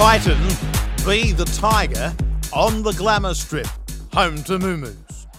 Titan 0.00 0.38
v 1.04 1.32
the 1.32 1.44
Tiger 1.44 2.16
on 2.54 2.82
the 2.82 2.92
Glamour 2.92 3.34
Strip, 3.34 3.68
home 4.14 4.42
to 4.44 4.58
Moo 4.58 4.94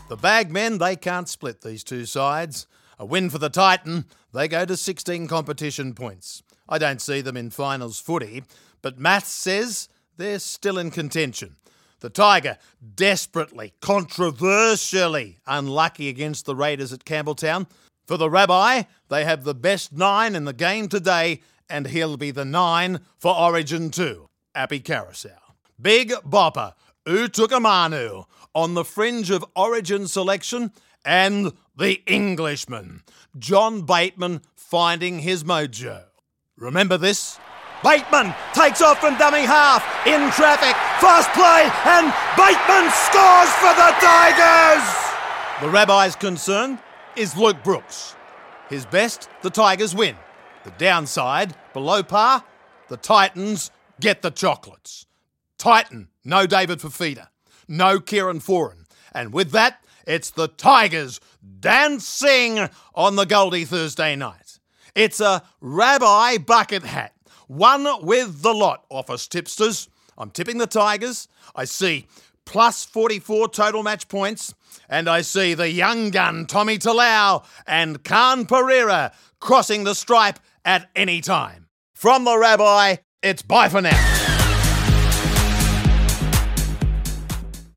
The 0.08 0.16
bagmen, 0.16 0.78
they 0.78 0.96
can't 0.96 1.28
split 1.28 1.62
these 1.62 1.84
two 1.84 2.06
sides. 2.06 2.68
A 3.00 3.04
win 3.04 3.32
for 3.32 3.40
the 3.40 3.50
Titan, 3.50 4.06
they 4.32 4.48
go 4.48 4.64
to 4.64 4.78
16 4.78 5.28
competition 5.28 5.96
points. 5.96 6.44
I 6.70 6.78
don't 6.78 7.02
see 7.02 7.22
them 7.22 7.38
in 7.38 7.50
finals 7.50 8.00
footy, 8.00 8.44
but 8.84 9.00
maths 9.00 9.32
says 9.32 9.90
they're 10.18 10.38
still 10.38 10.78
in 10.78 10.92
contention. 10.92 11.56
The 12.02 12.12
Tiger 12.12 12.60
desperately, 12.94 13.74
controversially 13.82 15.40
unlucky 15.48 16.08
against 16.08 16.46
the 16.46 16.56
Raiders 16.56 16.94
at 16.94 17.04
Campbelltown. 17.04 17.68
For 18.06 18.16
the 18.16 18.30
Rabbi, 18.30 18.84
they 19.10 19.26
have 19.26 19.44
the 19.44 19.56
best 19.56 19.92
nine 19.92 20.36
in 20.36 20.46
the 20.46 20.54
game 20.54 20.88
today, 20.88 21.42
and 21.68 21.88
he'll 21.88 22.16
be 22.16 22.30
the 22.30 22.46
nine 22.46 23.00
for 23.18 23.36
Origin 23.36 23.90
2. 23.90 24.28
Api 24.56 24.80
Koroisau. 24.82 25.38
Big 25.82 26.12
Bopper, 26.26 26.74
Utoikamanu, 27.06 28.26
on 28.54 28.74
the 28.74 28.86
fringe 28.86 29.30
of 29.30 29.46
Origin 29.56 30.08
selection, 30.08 30.72
and 31.04 31.54
the 31.76 32.02
Englishman, 32.06 33.02
John 33.38 33.82
Bateman, 33.82 34.42
finding 34.56 35.20
his 35.20 35.44
mojo. 35.44 36.04
Remember 36.58 36.98
this? 36.98 37.40
Bateman 37.84 38.36
takes 38.54 38.82
off 38.82 39.00
from 39.00 39.18
dummy 39.18 39.42
half 39.42 39.84
in 40.06 40.30
traffic. 40.32 40.76
Fast 41.02 41.32
play, 41.34 41.66
and 41.90 42.14
Bateman 42.38 42.92
scores 42.92 43.50
for 43.58 43.74
the 43.74 43.92
Tigers. 44.00 44.86
The 45.62 45.70
rabbi's 45.70 46.16
concern 46.16 46.78
is 47.16 47.36
Luke 47.36 47.64
Brooks. 47.64 48.16
His 48.70 48.86
best, 48.86 49.30
the 49.42 49.50
Tigers 49.50 49.96
win. 49.96 50.16
The 50.64 50.72
downside, 50.78 51.56
below 51.74 52.04
par, 52.04 52.44
the 52.88 52.98
Titans 52.98 53.72
get 54.02 54.22
the 54.22 54.32
chocolates. 54.32 55.06
Titan, 55.58 56.10
no 56.26 56.46
David 56.48 56.80
Fifita, 56.80 57.28
no 57.68 58.00
Kieran 58.00 58.40
Foran. 58.40 58.86
And 59.14 59.32
with 59.32 59.52
that, 59.52 59.84
it's 60.08 60.32
the 60.32 60.48
Tigers 60.48 61.20
dancing 61.60 62.70
on 62.96 63.16
the 63.16 63.26
Goldie 63.26 63.66
Thursday 63.66 64.16
night. 64.16 64.60
It's 64.96 65.22
a 65.22 65.44
rabbi 65.62 66.38
bucket 66.38 66.84
hat 66.84 67.14
one 67.52 67.86
with 68.06 68.44
the 68.44 68.54
lot, 68.54 68.86
office 68.90 69.28
tipsters. 69.28 69.90
I'm 70.18 70.32
tipping 70.32 70.58
the 70.58 70.68
Tigers. 70.68 71.28
I 71.54 71.66
see 71.66 72.08
plus 72.46 72.86
44 72.86 73.50
total 73.50 73.84
match 73.84 74.08
points. 74.08 74.54
And 74.88 75.10
I 75.10 75.20
see 75.20 75.54
the 75.54 75.70
young 75.70 76.12
gun 76.12 76.46
Tommy 76.46 76.78
Talau 76.78 77.44
and 77.68 78.06
Khan 78.06 78.46
Pereira 78.46 79.12
crossing 79.42 79.84
the 79.84 79.96
stripe 79.96 80.40
at 80.64 80.90
any 80.96 81.20
time. 81.20 81.68
From 81.94 82.24
the 82.24 82.38
rabbi, 82.38 82.98
it's 83.24 83.42
bye 83.44 83.70
for 83.70 83.82
now. 83.82 84.11